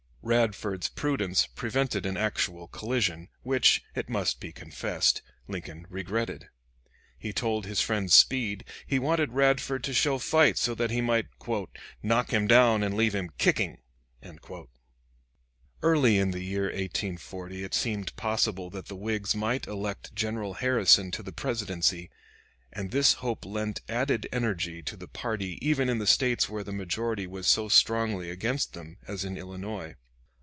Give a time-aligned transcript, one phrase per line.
[0.23, 6.49] Radford's prudence prevented an actual collision, which, it must be confessed, Lincoln regretted.
[7.17, 11.25] He told his friend Speed he wanted Radford to show fight so that he might
[12.03, 13.79] "knock him down and leave him kicking."
[15.81, 21.09] Early in the year 1840 it seemed possible that the Whigs might elect General Harrison
[21.11, 22.11] to the Presidency,
[22.71, 26.71] and this hope lent added energy to the party even in the States where the
[26.71, 29.95] majority was so strongly against them as in Illinois.